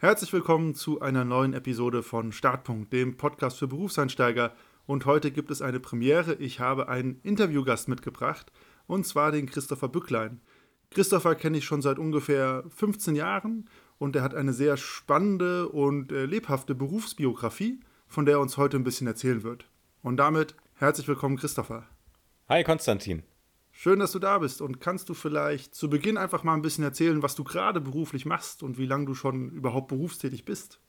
[0.00, 4.54] Herzlich willkommen zu einer neuen Episode von Startpunkt, dem Podcast für Berufseinsteiger.
[4.86, 6.34] Und heute gibt es eine Premiere.
[6.34, 8.52] Ich habe einen Interviewgast mitgebracht,
[8.86, 10.40] und zwar den Christopher Bücklein.
[10.92, 16.12] Christopher kenne ich schon seit ungefähr 15 Jahren und er hat eine sehr spannende und
[16.12, 19.68] äh, lebhafte Berufsbiografie, von der er uns heute ein bisschen erzählen wird.
[20.02, 21.88] Und damit herzlich willkommen, Christopher.
[22.48, 23.24] Hi, Konstantin.
[23.80, 24.60] Schön, dass du da bist.
[24.60, 28.26] Und kannst du vielleicht zu Beginn einfach mal ein bisschen erzählen, was du gerade beruflich
[28.26, 30.80] machst und wie lange du schon überhaupt berufstätig bist?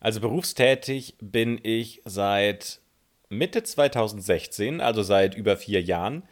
[0.00, 2.80] Also berufstätig bin ich seit
[3.28, 6.24] Mitte 2016, also seit über vier Jahren.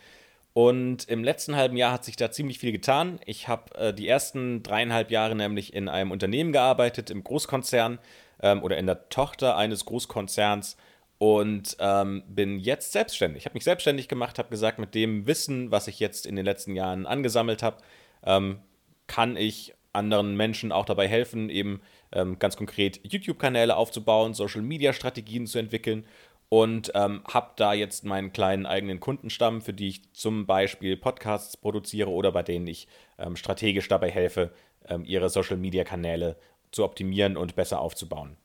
[0.52, 3.20] Und im letzten halben Jahr hat sich da ziemlich viel getan.
[3.24, 8.00] Ich habe äh, die ersten dreieinhalb Jahre nämlich in einem Unternehmen gearbeitet, im Großkonzern
[8.42, 10.76] ähm, oder in der Tochter eines Großkonzerns
[11.22, 13.42] und ähm, bin jetzt selbstständig.
[13.42, 16.44] Ich habe mich selbstständig gemacht, habe gesagt, mit dem Wissen, was ich jetzt in den
[16.44, 17.76] letzten Jahren angesammelt habe,
[18.24, 18.58] ähm,
[19.06, 25.60] kann ich anderen Menschen auch dabei helfen, eben ähm, ganz konkret YouTube-Kanäle aufzubauen, Social-Media-Strategien zu
[25.60, 26.06] entwickeln
[26.48, 31.56] und ähm, habe da jetzt meinen kleinen eigenen Kundenstamm, für die ich zum Beispiel Podcasts
[31.56, 34.50] produziere oder bei denen ich ähm, strategisch dabei helfe,
[34.88, 36.36] ähm, ihre Social-Media-Kanäle
[36.72, 38.36] zu optimieren und besser aufzubauen.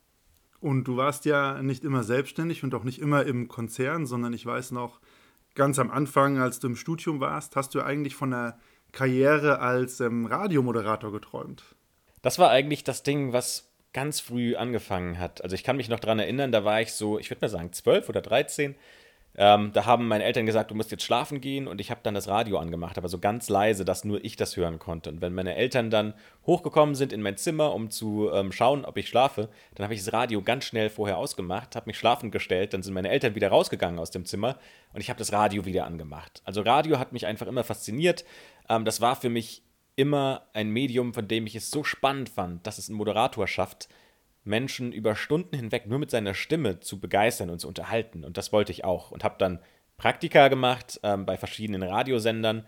[0.59, 4.45] Und du warst ja nicht immer selbstständig und auch nicht immer im Konzern, sondern ich
[4.45, 4.99] weiß noch,
[5.55, 8.57] ganz am Anfang, als du im Studium warst, hast du eigentlich von einer
[8.91, 11.63] Karriere als ähm, Radiomoderator geträumt.
[12.21, 15.43] Das war eigentlich das Ding, was ganz früh angefangen hat.
[15.43, 17.73] Also ich kann mich noch daran erinnern, da war ich so, ich würde mal sagen,
[17.73, 18.75] zwölf oder dreizehn
[19.39, 22.15] ähm, da haben meine Eltern gesagt, du musst jetzt schlafen gehen und ich habe dann
[22.15, 25.11] das Radio angemacht, aber so ganz leise, dass nur ich das hören konnte.
[25.11, 26.15] Und wenn meine Eltern dann
[26.47, 30.03] hochgekommen sind in mein Zimmer, um zu ähm, schauen, ob ich schlafe, dann habe ich
[30.03, 33.49] das Radio ganz schnell vorher ausgemacht, habe mich schlafen gestellt, dann sind meine Eltern wieder
[33.49, 34.57] rausgegangen aus dem Zimmer
[34.93, 36.41] und ich habe das Radio wieder angemacht.
[36.43, 38.25] Also Radio hat mich einfach immer fasziniert.
[38.67, 39.61] Ähm, das war für mich
[39.95, 43.87] immer ein Medium, von dem ich es so spannend fand, dass es ein Moderator schafft,
[44.47, 48.23] Menschen über Stunden hinweg nur mit seiner Stimme zu begeistern und zu unterhalten.
[48.23, 49.11] Und das wollte ich auch.
[49.11, 49.59] Und habe dann
[49.97, 52.65] Praktika gemacht ähm, bei verschiedenen Radiosendern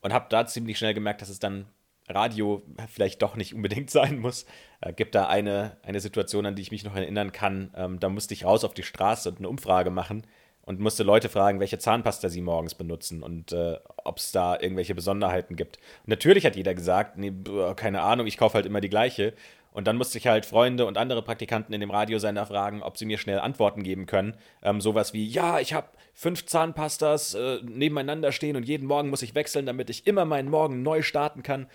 [0.00, 1.66] und habe da ziemlich schnell gemerkt, dass es dann
[2.08, 4.46] Radio vielleicht doch nicht unbedingt sein muss.
[4.80, 7.72] Äh, gibt da eine, eine Situation, an die ich mich noch erinnern kann.
[7.76, 10.26] Ähm, da musste ich raus auf die Straße und eine Umfrage machen
[10.62, 14.94] und musste Leute fragen, welche Zahnpasta sie morgens benutzen und äh, ob es da irgendwelche
[14.94, 15.78] Besonderheiten gibt.
[16.04, 17.32] Und natürlich hat jeder gesagt, nee,
[17.76, 19.34] keine Ahnung, ich kaufe halt immer die gleiche.
[19.72, 23.06] Und dann musste ich halt Freunde und andere Praktikanten in dem Radiosender fragen, ob sie
[23.06, 24.36] mir schnell Antworten geben können.
[24.62, 29.22] Ähm, sowas wie, ja, ich habe fünf Zahnpastas äh, nebeneinander stehen und jeden Morgen muss
[29.22, 31.68] ich wechseln, damit ich immer meinen Morgen neu starten kann.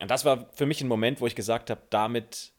[0.00, 2.52] Und das war für mich ein Moment, wo ich gesagt habe, damit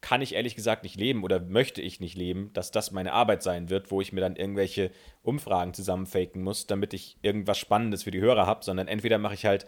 [0.00, 3.42] kann ich ehrlich gesagt nicht leben oder möchte ich nicht leben, dass das meine Arbeit
[3.42, 4.90] sein wird, wo ich mir dann irgendwelche
[5.22, 9.44] Umfragen zusammenfaken muss, damit ich irgendwas Spannendes für die Hörer habe, sondern entweder mache ich
[9.44, 9.66] halt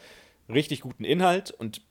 [0.49, 1.83] richtig guten Inhalt und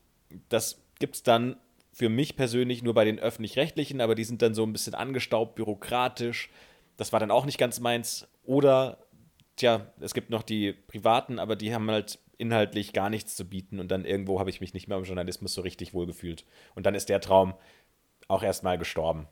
[0.48, 1.58] das gibt es dann
[2.00, 5.56] für mich persönlich nur bei den öffentlich-rechtlichen, aber die sind dann so ein bisschen angestaubt,
[5.56, 6.50] bürokratisch.
[6.96, 8.26] Das war dann auch nicht ganz meins.
[8.46, 9.00] Oder,
[9.58, 13.82] tja, es gibt noch die privaten, aber die haben halt inhaltlich gar nichts zu bieten
[13.82, 16.46] und dann irgendwo habe ich mich nicht mehr im Journalismus so richtig wohlgefühlt.
[16.74, 17.54] Und dann ist der Traum
[18.30, 19.28] auch erstmal gestorben.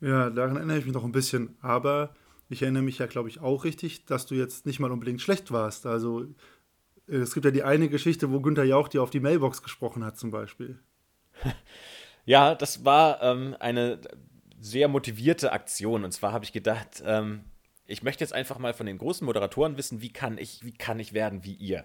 [0.00, 2.16] Ja, daran erinnere ich mich noch ein bisschen, aber
[2.48, 5.52] ich erinnere mich ja, glaube ich, auch richtig, dass du jetzt nicht mal unbedingt schlecht
[5.52, 5.86] warst.
[5.86, 6.22] Also
[7.06, 10.04] äh, es gibt ja die eine Geschichte, wo Günther Jauch dir auf die Mailbox gesprochen
[10.04, 10.80] hat, zum Beispiel.
[12.30, 13.98] Ja, das war ähm, eine
[14.60, 16.04] sehr motivierte Aktion.
[16.04, 17.40] Und zwar habe ich gedacht, ähm,
[17.88, 21.00] ich möchte jetzt einfach mal von den großen Moderatoren wissen, wie kann ich, wie kann
[21.00, 21.84] ich werden wie ihr?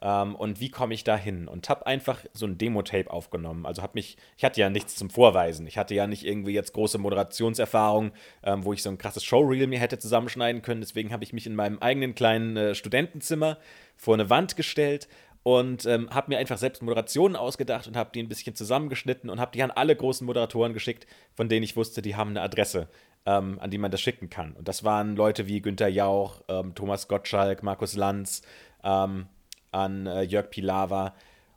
[0.00, 1.48] Ähm, und wie komme ich da hin?
[1.48, 3.66] Und habe einfach so ein Demo-Tape aufgenommen.
[3.66, 5.66] Also habe mich, ich hatte ja nichts zum Vorweisen.
[5.66, 8.12] Ich hatte ja nicht irgendwie jetzt große Moderationserfahrung,
[8.44, 10.82] ähm, wo ich so ein krasses Showreel mir hätte zusammenschneiden können.
[10.82, 13.58] Deswegen habe ich mich in meinem eigenen kleinen äh, Studentenzimmer
[13.96, 15.08] vor eine Wand gestellt
[15.42, 19.40] und ähm, habe mir einfach selbst Moderationen ausgedacht und habe die ein bisschen zusammengeschnitten und
[19.40, 22.88] habe die an alle großen Moderatoren geschickt, von denen ich wusste, die haben eine Adresse,
[23.24, 24.52] ähm, an die man das schicken kann.
[24.52, 28.42] Und das waren Leute wie Günter Jauch, ähm, Thomas Gottschalk, Markus Lanz,
[28.84, 29.26] ähm,
[29.72, 31.14] an äh, Jörg Pilawa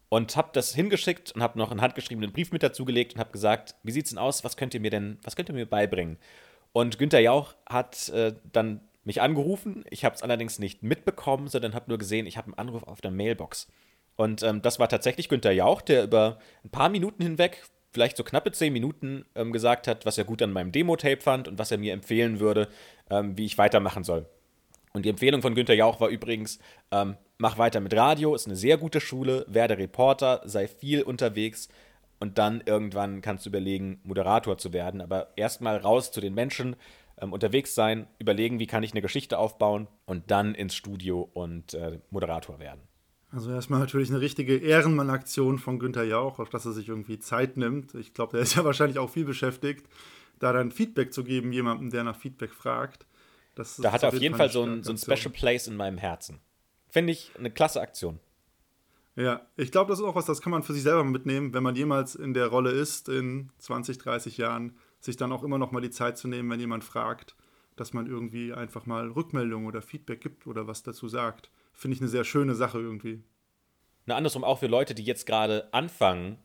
[0.09, 3.75] und habe das hingeschickt und habe noch einen handgeschriebenen Brief mit dazugelegt und habe gesagt,
[3.83, 4.43] wie sieht's denn aus?
[4.43, 6.17] Was könnt ihr mir denn, was könnt ihr mir beibringen?
[6.71, 9.83] Und Günter Jauch hat äh, dann mich angerufen.
[9.89, 13.01] Ich habe es allerdings nicht mitbekommen, sondern habe nur gesehen, ich habe einen Anruf auf
[13.01, 13.67] der Mailbox.
[14.15, 18.23] Und ähm, das war tatsächlich Günther Jauch, der über ein paar Minuten hinweg, vielleicht so
[18.23, 21.71] knappe zehn Minuten, ähm, gesagt hat, was er gut an meinem Demo-Tape fand und was
[21.71, 22.67] er mir empfehlen würde,
[23.09, 24.25] ähm, wie ich weitermachen soll.
[24.93, 26.59] Und die Empfehlung von Günther Jauch war übrigens,
[26.91, 31.67] ähm, mach weiter mit Radio, ist eine sehr gute Schule, werde Reporter, sei viel unterwegs
[32.19, 35.01] und dann irgendwann kannst du überlegen, Moderator zu werden.
[35.01, 36.75] Aber erstmal raus zu den Menschen,
[37.17, 41.73] ähm, unterwegs sein, überlegen, wie kann ich eine Geschichte aufbauen und dann ins Studio und
[41.73, 42.81] äh, Moderator werden.
[43.31, 47.57] Also erstmal natürlich eine richtige Ehrenmann-Aktion von Günther Jauch, auf dass er sich irgendwie Zeit
[47.57, 47.95] nimmt.
[47.95, 49.87] Ich glaube, der ist ja wahrscheinlich auch viel beschäftigt,
[50.39, 53.07] da dann Feedback zu geben, jemandem, der nach Feedback fragt.
[53.55, 55.75] Das da hat er auf jeden Fall, Fall so, ein, so ein Special Place in
[55.75, 56.39] meinem Herzen.
[56.89, 58.19] Finde ich eine klasse Aktion.
[59.15, 61.63] Ja, ich glaube, das ist auch was, das kann man für sich selber mitnehmen, wenn
[61.63, 65.71] man jemals in der Rolle ist, in 20, 30 Jahren, sich dann auch immer noch
[65.71, 67.35] mal die Zeit zu nehmen, wenn jemand fragt,
[67.75, 71.49] dass man irgendwie einfach mal Rückmeldung oder Feedback gibt oder was dazu sagt.
[71.73, 73.21] Finde ich eine sehr schöne Sache irgendwie.
[74.05, 76.37] Na, andersrum auch für Leute, die jetzt gerade anfangen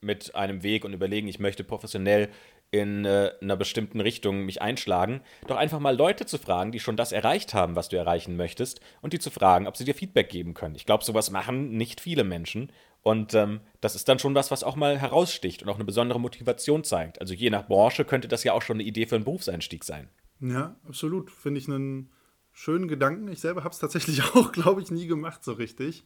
[0.00, 2.30] mit einem Weg und überlegen, ich möchte professionell
[2.70, 6.96] in äh, einer bestimmten Richtung mich einschlagen, doch einfach mal Leute zu fragen, die schon
[6.96, 10.28] das erreicht haben, was du erreichen möchtest, und die zu fragen, ob sie dir Feedback
[10.28, 10.74] geben können.
[10.74, 12.70] Ich glaube, sowas machen nicht viele Menschen.
[13.02, 16.20] Und ähm, das ist dann schon was, was auch mal heraussticht und auch eine besondere
[16.20, 17.20] Motivation zeigt.
[17.20, 20.08] Also je nach Branche könnte das ja auch schon eine Idee für einen Berufseinstieg sein.
[20.40, 21.30] Ja, absolut.
[21.30, 22.10] Finde ich einen
[22.52, 23.28] schönen Gedanken.
[23.28, 26.04] Ich selber habe es tatsächlich auch, glaube ich, nie gemacht so richtig.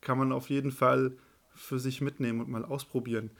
[0.00, 1.16] Kann man auf jeden Fall
[1.54, 3.30] für sich mitnehmen und mal ausprobieren.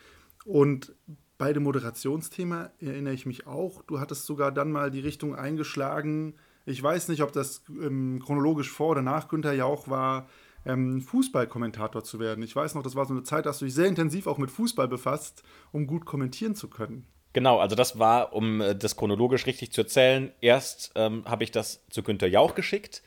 [0.45, 0.95] Und
[1.39, 3.83] bei dem Moderationsthema erinnere ich mich auch.
[3.83, 6.35] Du hattest sogar dann mal die Richtung eingeschlagen.
[6.67, 10.29] Ich weiß nicht, ob das ähm, chronologisch vor oder nach Günther Jauch war,
[10.67, 12.43] ähm, Fußballkommentator zu werden.
[12.43, 14.39] Ich weiß noch, das war so eine Zeit, da hast du dich sehr intensiv auch
[14.39, 15.43] mit Fußball befasst,
[15.73, 17.07] um gut kommentieren zu können.
[17.33, 21.53] Genau, also das war, um äh, das chronologisch richtig zu erzählen, erst ähm, habe ich
[21.53, 23.03] das zu Günther Jauch geschickt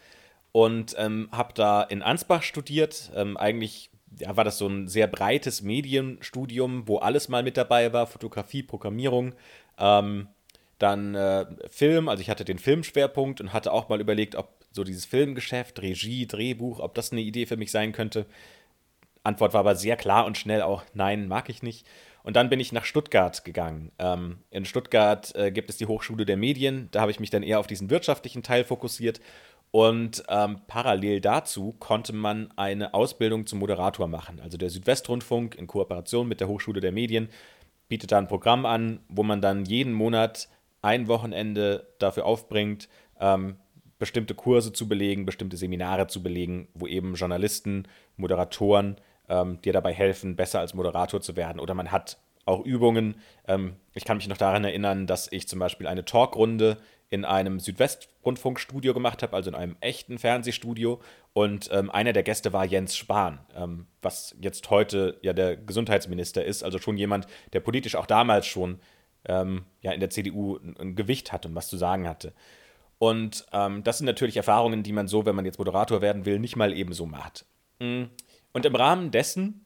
[0.51, 5.07] und ähm, habe da in Ansbach studiert, ähm, eigentlich ja, war das so ein sehr
[5.07, 9.33] breites Medienstudium, wo alles mal mit dabei war: Fotografie, Programmierung,
[9.77, 10.27] ähm,
[10.79, 12.09] dann äh, Film.
[12.09, 16.27] Also, ich hatte den Filmschwerpunkt und hatte auch mal überlegt, ob so dieses Filmgeschäft, Regie,
[16.27, 18.25] Drehbuch, ob das eine Idee für mich sein könnte.
[19.23, 21.87] Antwort war aber sehr klar und schnell auch: Nein, mag ich nicht.
[22.23, 23.91] Und dann bin ich nach Stuttgart gegangen.
[23.99, 26.89] Ähm, in Stuttgart äh, gibt es die Hochschule der Medien.
[26.91, 29.19] Da habe ich mich dann eher auf diesen wirtschaftlichen Teil fokussiert
[29.75, 34.39] und ähm, parallel dazu konnte man eine Ausbildung zum Moderator machen.
[34.39, 37.27] Also der Südwestrundfunk in Kooperation mit der Hochschule der Medien
[37.87, 40.47] bietet da ein Programm an, wo man dann jeden Monat
[40.83, 42.87] ein Wochenende dafür aufbringt,
[43.19, 43.55] ähm,
[44.03, 48.97] bestimmte Kurse zu belegen, bestimmte Seminare zu belegen, wo eben Journalisten, Moderatoren
[49.29, 51.61] ähm, dir dabei helfen, besser als Moderator zu werden.
[51.61, 53.15] Oder man hat auch Übungen.
[53.47, 56.79] Ähm, ich kann mich noch daran erinnern, dass ich zum Beispiel eine Talkrunde
[57.09, 60.99] in einem Südwestrundfunkstudio gemacht habe, also in einem echten Fernsehstudio.
[61.31, 66.43] Und ähm, einer der Gäste war Jens Spahn, ähm, was jetzt heute ja der Gesundheitsminister
[66.43, 68.81] ist, also schon jemand, der politisch auch damals schon
[69.23, 72.33] ähm, ja, in der CDU ein, ein, Gewicht hatte und was zu sagen hatte.
[73.03, 76.39] Und ähm, das sind natürlich Erfahrungen, die man so, wenn man jetzt Moderator werden will,
[76.39, 77.45] nicht mal ebenso macht.
[77.79, 78.03] Mm.
[78.53, 79.65] Und im Rahmen dessen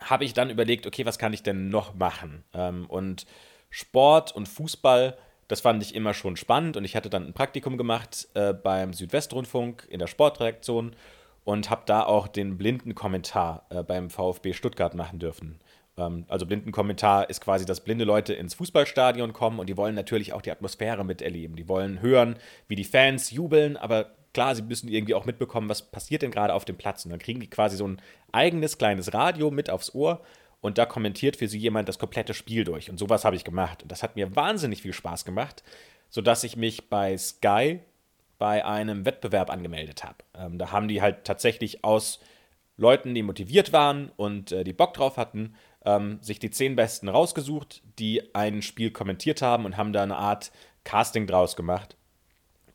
[0.00, 2.44] habe ich dann überlegt, okay, was kann ich denn noch machen?
[2.54, 3.26] Ähm, und
[3.68, 7.76] Sport und Fußball das fand ich immer schon spannend und ich hatte dann ein Praktikum
[7.76, 10.96] gemacht äh, beim Südwestrundfunk in der Sportreaktion
[11.44, 15.60] und habe da auch den blinden Kommentar äh, beim VfB Stuttgart machen dürfen.
[16.06, 20.32] Ähm, also Blindenkommentar ist quasi, dass blinde Leute ins Fußballstadion kommen und die wollen natürlich
[20.32, 21.56] auch die Atmosphäre miterleben.
[21.56, 22.36] Die wollen hören,
[22.68, 26.54] wie die Fans jubeln, aber klar, sie müssen irgendwie auch mitbekommen, was passiert denn gerade
[26.54, 27.04] auf dem Platz.
[27.04, 28.00] Und dann kriegen die quasi so ein
[28.32, 30.22] eigenes kleines Radio mit aufs Ohr
[30.60, 32.88] und da kommentiert für sie jemand das komplette Spiel durch.
[32.88, 33.82] Und sowas habe ich gemacht.
[33.82, 35.62] Und das hat mir wahnsinnig viel Spaß gemacht,
[36.08, 37.80] sodass ich mich bei Sky
[38.38, 40.16] bei einem Wettbewerb angemeldet habe.
[40.34, 42.20] Ähm, da haben die halt tatsächlich aus
[42.76, 47.08] Leuten, die motiviert waren und äh, die Bock drauf hatten, ähm, sich die zehn Besten
[47.08, 50.52] rausgesucht, die ein Spiel kommentiert haben und haben da eine Art
[50.84, 51.96] Casting draus gemacht.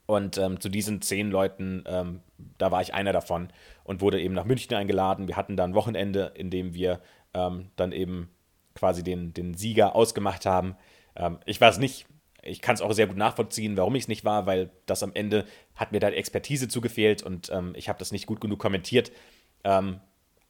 [0.06, 2.20] Und ähm, zu diesen zehn Leuten, ähm,
[2.56, 3.48] da war ich einer davon
[3.84, 5.28] und wurde eben nach München eingeladen.
[5.28, 7.00] Wir hatten da ein Wochenende, in dem wir
[7.34, 8.30] ähm, dann eben
[8.74, 10.76] quasi den, den Sieger ausgemacht haben.
[11.14, 12.06] Ähm, ich es nicht.
[12.42, 15.12] Ich kann es auch sehr gut nachvollziehen, warum ich es nicht war, weil das am
[15.12, 19.12] Ende hat mir da Expertise zugefehlt und ähm, ich habe das nicht gut genug kommentiert.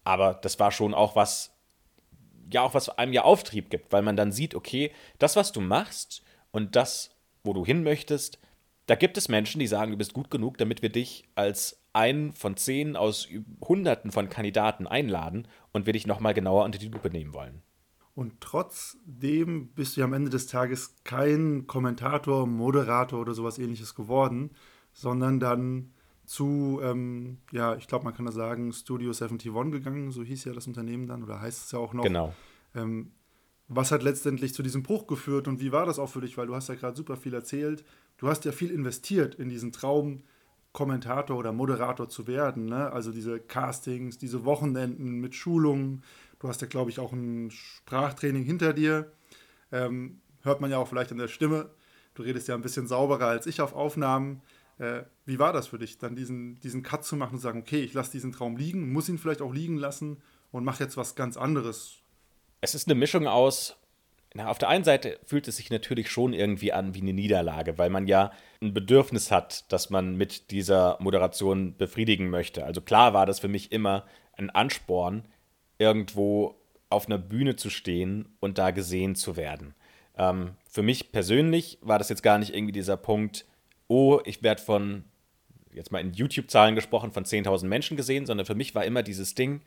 [0.04, 1.57] Aber das war schon auch was,
[2.50, 5.60] ja, auch was einem ja Auftrieb gibt, weil man dann sieht, okay, das, was du
[5.60, 7.10] machst und das,
[7.44, 8.38] wo du hin möchtest,
[8.86, 12.32] da gibt es Menschen, die sagen, du bist gut genug, damit wir dich als einen
[12.32, 13.28] von zehn aus
[13.60, 17.62] Hunderten von Kandidaten einladen und wir dich nochmal genauer unter die Lupe nehmen wollen.
[18.14, 23.94] Und trotzdem bist du ja am Ende des Tages kein Kommentator, Moderator oder sowas ähnliches
[23.94, 24.50] geworden,
[24.92, 25.92] sondern dann
[26.28, 30.52] zu, ähm, ja, ich glaube, man kann da sagen, Studio 71 gegangen, so hieß ja
[30.52, 32.04] das Unternehmen dann, oder heißt es ja auch noch.
[32.04, 32.34] Genau.
[32.74, 33.12] Ähm,
[33.66, 36.36] was hat letztendlich zu diesem Bruch geführt und wie war das auch für dich?
[36.36, 37.82] Weil du hast ja gerade super viel erzählt.
[38.18, 40.22] Du hast ja viel investiert in diesen Traum,
[40.72, 42.66] Kommentator oder Moderator zu werden.
[42.66, 42.92] Ne?
[42.92, 46.02] Also diese Castings, diese Wochenenden mit Schulungen.
[46.40, 49.10] Du hast ja, glaube ich, auch ein Sprachtraining hinter dir.
[49.72, 51.70] Ähm, hört man ja auch vielleicht an der Stimme.
[52.14, 54.42] Du redest ja ein bisschen sauberer als ich auf Aufnahmen.
[54.78, 57.60] Äh, wie war das für dich, dann diesen, diesen Cut zu machen und zu sagen,
[57.60, 60.18] okay, ich lasse diesen Traum liegen, muss ihn vielleicht auch liegen lassen
[60.52, 61.96] und mache jetzt was ganz anderes?
[62.60, 63.76] Es ist eine Mischung aus,
[64.34, 67.78] na, auf der einen Seite fühlt es sich natürlich schon irgendwie an wie eine Niederlage,
[67.78, 68.30] weil man ja
[68.60, 72.64] ein Bedürfnis hat, das man mit dieser Moderation befriedigen möchte.
[72.64, 74.04] Also klar war das für mich immer
[74.36, 75.24] ein Ansporn,
[75.78, 76.56] irgendwo
[76.90, 79.74] auf einer Bühne zu stehen und da gesehen zu werden.
[80.16, 83.46] Ähm, für mich persönlich war das jetzt gar nicht irgendwie dieser Punkt,
[83.88, 85.04] oh, ich werde von,
[85.72, 89.34] jetzt mal in YouTube-Zahlen gesprochen, von 10.000 Menschen gesehen, sondern für mich war immer dieses
[89.34, 89.62] Ding,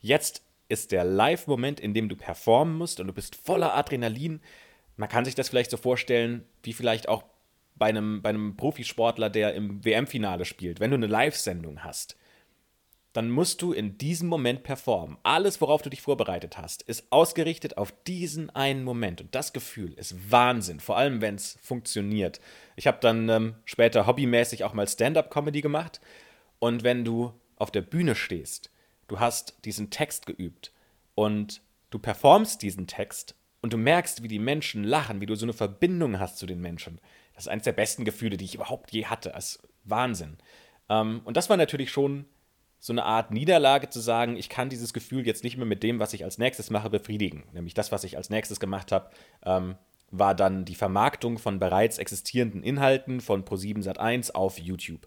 [0.00, 4.40] jetzt ist der Live-Moment, in dem du performen musst und du bist voller Adrenalin.
[4.96, 7.24] Man kann sich das vielleicht so vorstellen, wie vielleicht auch
[7.74, 10.80] bei einem, bei einem Profisportler, der im WM-Finale spielt.
[10.80, 12.16] Wenn du eine Live-Sendung hast,
[13.12, 15.18] dann musst du in diesem Moment performen.
[15.22, 19.20] Alles, worauf du dich vorbereitet hast, ist ausgerichtet auf diesen einen Moment.
[19.20, 22.40] Und das Gefühl ist Wahnsinn, vor allem wenn es funktioniert.
[22.76, 26.00] Ich habe dann ähm, später hobbymäßig auch mal Stand-up-Comedy gemacht.
[26.58, 28.70] Und wenn du auf der Bühne stehst,
[29.08, 30.72] du hast diesen Text geübt
[31.14, 35.44] und du performst diesen Text und du merkst, wie die Menschen lachen, wie du so
[35.44, 36.98] eine Verbindung hast zu den Menschen.
[37.34, 39.32] Das ist eines der besten Gefühle, die ich überhaupt je hatte.
[39.34, 40.38] Das ist Wahnsinn.
[40.88, 42.24] Ähm, und das war natürlich schon
[42.82, 46.00] so eine Art Niederlage zu sagen, ich kann dieses Gefühl jetzt nicht mehr mit dem,
[46.00, 47.44] was ich als nächstes mache, befriedigen.
[47.52, 49.08] Nämlich das, was ich als nächstes gemacht habe,
[49.46, 49.76] ähm,
[50.10, 55.06] war dann die Vermarktung von bereits existierenden Inhalten von Pro7 Sat1 auf YouTube.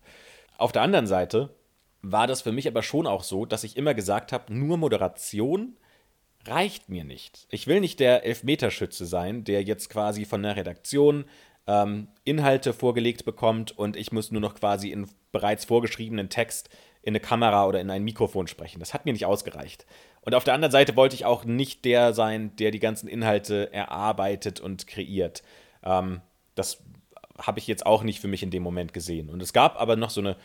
[0.57, 1.53] Auf der anderen Seite
[2.01, 5.75] war das für mich aber schon auch so, dass ich immer gesagt habe, nur Moderation
[6.45, 7.45] reicht mir nicht.
[7.49, 11.25] Ich will nicht der Elfmeterschütze sein, der jetzt quasi von der Redaktion
[11.67, 16.69] ähm, Inhalte vorgelegt bekommt und ich muss nur noch quasi in bereits vorgeschriebenen Text
[17.05, 18.79] in eine Kamera oder in ein Mikrofon sprechen.
[18.79, 19.85] Das hat mir nicht ausgereicht.
[20.21, 23.71] Und auf der anderen Seite wollte ich auch nicht der sein, der die ganzen Inhalte
[23.71, 25.43] erarbeitet und kreiert.
[25.83, 26.21] Ähm,
[26.55, 26.81] das
[27.37, 29.29] habe ich jetzt auch nicht für mich in dem Moment gesehen.
[29.29, 30.35] Und es gab aber noch so eine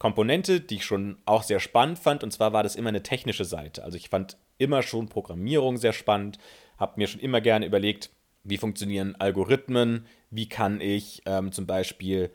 [0.00, 2.24] Komponente, die ich schon auch sehr spannend fand.
[2.24, 3.84] Und zwar war das immer eine technische Seite.
[3.84, 6.38] Also ich fand immer schon Programmierung sehr spannend,
[6.76, 8.10] habe mir schon immer gerne überlegt,
[8.42, 12.32] wie funktionieren Algorithmen, wie kann ich ähm, zum Beispiel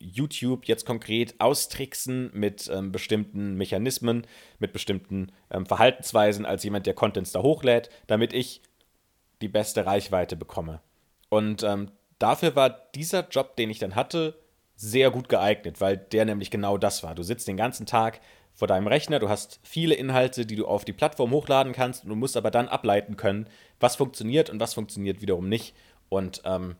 [0.00, 4.26] YouTube jetzt konkret austricksen mit ähm, bestimmten Mechanismen,
[4.58, 8.62] mit bestimmten ähm, Verhaltensweisen als jemand, der Contents da hochlädt, damit ich
[9.42, 10.80] die beste Reichweite bekomme.
[11.28, 14.38] Und ähm, dafür war dieser Job, den ich dann hatte,
[14.74, 17.14] sehr gut geeignet, weil der nämlich genau das war.
[17.14, 18.20] Du sitzt den ganzen Tag
[18.54, 22.10] vor deinem Rechner, du hast viele Inhalte, die du auf die Plattform hochladen kannst und
[22.10, 23.46] du musst aber dann ableiten können,
[23.78, 25.74] was funktioniert und was funktioniert wiederum nicht.
[26.08, 26.76] Und ähm,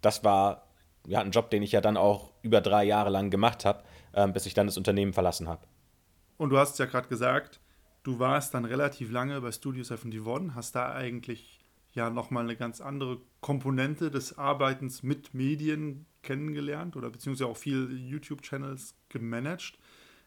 [0.00, 0.71] das war
[1.06, 3.82] ja, ein Job, den ich ja dann auch über drei Jahre lang gemacht habe,
[4.14, 5.66] ähm, bis ich dann das Unternehmen verlassen habe.
[6.36, 7.60] Und du hast ja gerade gesagt,
[8.02, 11.60] du warst dann relativ lange bei Studio 71, hast da eigentlich
[11.92, 17.96] ja nochmal eine ganz andere Komponente des Arbeitens mit Medien kennengelernt oder beziehungsweise auch viel
[17.98, 19.78] YouTube-Channels gemanagt.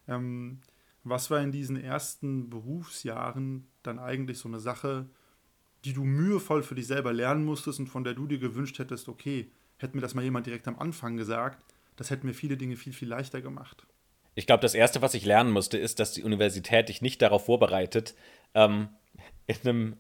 [0.08, 0.60] Ähm,
[1.04, 5.08] was war in diesen ersten Berufsjahren dann eigentlich so eine Sache,
[5.86, 9.08] die du mühevoll für dich selber lernen musstest und von der du dir gewünscht hättest,
[9.08, 11.64] okay, hätte mir das mal jemand direkt am Anfang gesagt,
[11.96, 13.86] das hätte mir viele Dinge viel, viel leichter gemacht.
[14.36, 17.46] Ich glaube, das Erste, was ich lernen musste, ist, dass die Universität dich nicht darauf
[17.46, 18.16] vorbereitet,
[18.54, 18.90] ähm,
[19.48, 19.98] in einem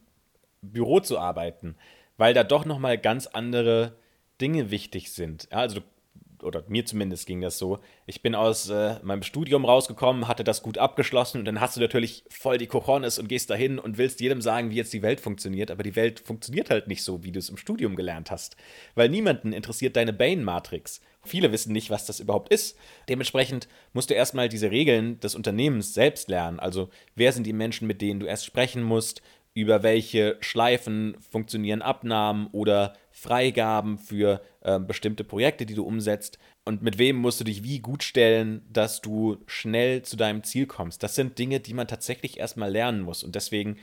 [0.61, 1.77] Büro zu arbeiten,
[2.17, 3.95] weil da doch nochmal ganz andere
[4.41, 5.47] Dinge wichtig sind.
[5.51, 5.85] Ja, also du
[6.43, 7.79] oder mir zumindest ging das so.
[8.05, 11.81] Ich bin aus äh, meinem Studium rausgekommen, hatte das gut abgeschlossen und dann hast du
[11.81, 15.19] natürlich voll die Cojones und gehst dahin und willst jedem sagen, wie jetzt die Welt
[15.19, 18.55] funktioniert, aber die Welt funktioniert halt nicht so, wie du es im Studium gelernt hast,
[18.95, 21.01] weil niemanden interessiert deine Bain-Matrix.
[21.25, 22.77] Viele wissen nicht, was das überhaupt ist.
[23.09, 26.59] Dementsprechend musst du erstmal diese Regeln des Unternehmens selbst lernen.
[26.59, 29.23] Also, wer sind die Menschen, mit denen du erst sprechen musst?
[29.55, 36.37] Über welche Schleifen funktionieren Abnahmen oder Freigaben für äh, bestimmte Projekte, die du umsetzt?
[36.65, 40.67] Und mit wem musst du dich wie gut stellen, dass du schnell zu deinem Ziel
[40.67, 41.01] kommst.
[41.03, 43.23] Das sind Dinge, die man tatsächlich erstmal lernen muss.
[43.23, 43.77] Und deswegen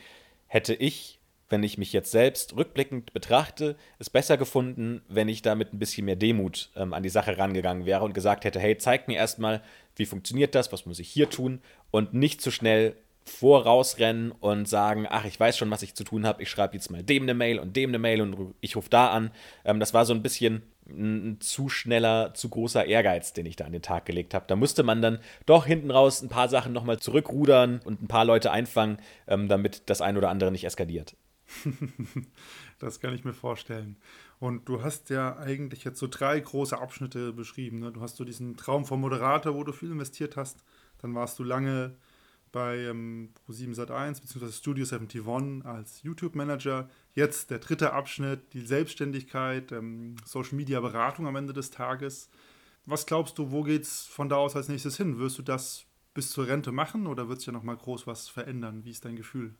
[0.47, 5.55] hätte ich, wenn ich mich jetzt selbst rückblickend betrachte, es besser gefunden, wenn ich da
[5.55, 8.77] mit ein bisschen mehr Demut ähm, an die Sache rangegangen wäre und gesagt hätte, hey,
[8.77, 9.63] zeig mir erstmal,
[9.95, 11.61] wie funktioniert das, was muss ich hier tun?
[11.89, 16.25] Und nicht zu schnell vorausrennen und sagen, ach, ich weiß schon, was ich zu tun
[16.25, 18.89] habe, ich schreibe jetzt mal dem eine Mail und dem eine Mail und ich rufe
[18.89, 19.31] da an.
[19.65, 23.65] Ähm, das war so ein bisschen ein zu schneller, zu großer Ehrgeiz, den ich da
[23.65, 24.45] an den Tag gelegt habe.
[24.47, 28.25] Da musste man dann doch hinten raus ein paar Sachen nochmal zurückrudern und ein paar
[28.25, 31.15] Leute einfangen, ähm, damit das ein oder andere nicht eskaliert.
[32.79, 33.97] das kann ich mir vorstellen.
[34.39, 37.79] Und du hast ja eigentlich jetzt so drei große Abschnitte beschrieben.
[37.79, 37.91] Ne?
[37.91, 40.63] Du hast so diesen Traum vom Moderator, wo du viel investiert hast.
[41.01, 41.95] Dann warst du lange
[42.53, 44.51] bei ähm, Pro7 Sat1 bzw.
[44.53, 46.87] Studio 71 als YouTube-Manager.
[47.15, 52.29] Jetzt der dritte Abschnitt, die Selbstständigkeit, ähm, Social Media Beratung am Ende des Tages.
[52.85, 55.17] Was glaubst du, wo geht es von da aus als nächstes hin?
[55.17, 58.85] Wirst du das bis zur Rente machen oder wird sich ja nochmal groß was verändern?
[58.85, 59.55] Wie ist dein Gefühl?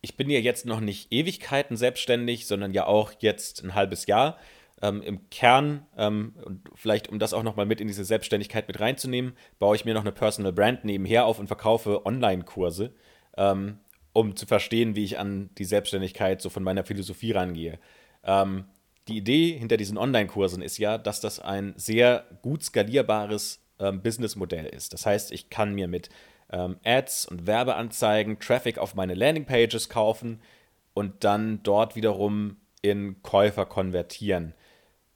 [0.00, 4.38] Ich bin ja jetzt noch nicht Ewigkeiten selbstständig, sondern ja auch jetzt ein halbes Jahr.
[4.82, 8.80] Ähm, Im Kern, ähm, und vielleicht um das auch nochmal mit in diese Selbstständigkeit mit
[8.80, 12.92] reinzunehmen, baue ich mir noch eine Personal Brand nebenher auf und verkaufe Online-Kurse,
[13.36, 13.78] ähm,
[14.12, 17.78] um zu verstehen, wie ich an die Selbstständigkeit so von meiner Philosophie rangehe.
[18.24, 18.64] Ähm,
[19.08, 24.66] die Idee hinter diesen Online-Kursen ist ja, dass das ein sehr gut skalierbares ähm, Businessmodell
[24.66, 24.92] ist.
[24.92, 26.08] Das heißt, ich kann mir mit
[26.50, 30.40] ähm, Ads und Werbeanzeigen Traffic auf meine Landingpages kaufen
[30.94, 34.54] und dann dort wiederum in Käufer konvertieren.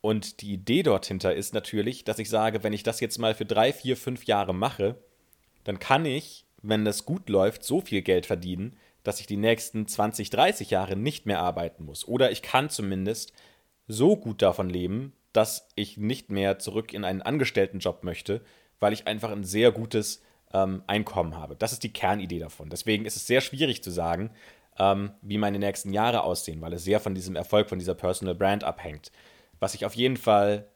[0.06, 3.34] Und die Idee dort hinter ist natürlich, dass ich sage, wenn ich das jetzt mal
[3.34, 4.94] für drei, vier, fünf Jahre mache,
[5.64, 9.88] dann kann ich, wenn das gut läuft, so viel Geld verdienen, dass ich die nächsten
[9.88, 12.06] 20, 30 Jahre nicht mehr arbeiten muss.
[12.06, 13.32] Oder ich kann zumindest
[13.88, 18.42] so gut davon leben, dass ich nicht mehr zurück in einen Angestelltenjob möchte,
[18.78, 20.22] weil ich einfach ein sehr gutes
[20.54, 21.56] ähm, Einkommen habe.
[21.56, 22.70] Das ist die Kernidee davon.
[22.70, 24.30] Deswegen ist es sehr schwierig zu sagen,
[24.78, 28.36] ähm, wie meine nächsten Jahre aussehen, weil es sehr von diesem Erfolg, von dieser Personal
[28.36, 29.10] Brand abhängt.
[29.60, 30.68] Was ich auf jeden Fall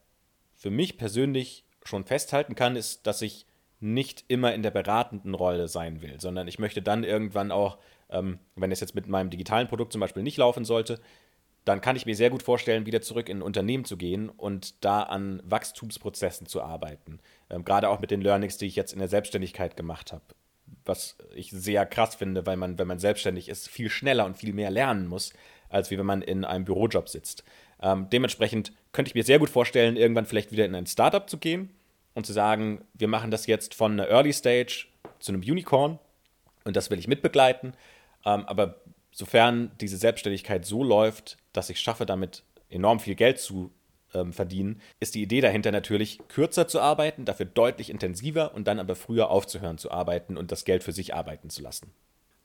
[0.54, 3.46] für mich persönlich schon festhalten kann, ist, dass ich
[3.80, 7.78] nicht immer in der beratenden Rolle sein will, sondern ich möchte dann irgendwann auch,
[8.10, 11.00] ähm, wenn es jetzt mit meinem digitalen Produkt zum Beispiel nicht laufen sollte,
[11.64, 14.84] dann kann ich mir sehr gut vorstellen, wieder zurück in ein Unternehmen zu gehen und
[14.84, 17.20] da an Wachstumsprozessen zu arbeiten.
[17.48, 20.24] Ähm, gerade auch mit den Learnings, die ich jetzt in der Selbstständigkeit gemacht habe.
[20.84, 24.52] Was ich sehr krass finde, weil man, wenn man selbstständig ist, viel schneller und viel
[24.52, 25.32] mehr lernen muss,
[25.68, 27.44] als wie wenn man in einem Bürojob sitzt.
[27.82, 31.38] Ähm, dementsprechend könnte ich mir sehr gut vorstellen, irgendwann vielleicht wieder in ein Startup zu
[31.38, 31.70] gehen
[32.14, 34.86] und zu sagen, wir machen das jetzt von einer Early Stage
[35.18, 35.98] zu einem Unicorn
[36.64, 37.74] und das will ich mitbegleiten.
[38.24, 38.80] Ähm, aber
[39.12, 43.72] sofern diese Selbstständigkeit so läuft, dass ich schaffe, damit enorm viel Geld zu
[44.14, 48.78] ähm, verdienen, ist die Idee dahinter natürlich, kürzer zu arbeiten, dafür deutlich intensiver und dann
[48.78, 51.92] aber früher aufzuhören zu arbeiten und das Geld für sich arbeiten zu lassen.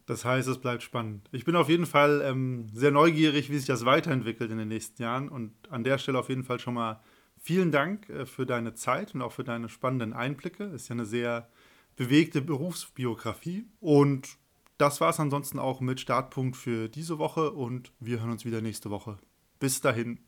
[0.05, 1.27] Das heißt, es bleibt spannend.
[1.31, 5.01] Ich bin auf jeden Fall ähm, sehr neugierig, wie sich das weiterentwickelt in den nächsten
[5.01, 5.29] Jahren.
[5.29, 7.01] Und an der Stelle auf jeden Fall schon mal
[7.39, 10.65] vielen Dank äh, für deine Zeit und auch für deine spannenden Einblicke.
[10.65, 11.49] Ist ja eine sehr
[11.95, 13.65] bewegte Berufsbiografie.
[13.79, 14.37] Und
[14.77, 18.61] das war es ansonsten auch mit Startpunkt für diese Woche und wir hören uns wieder
[18.61, 19.17] nächste Woche.
[19.59, 20.19] Bis dahin.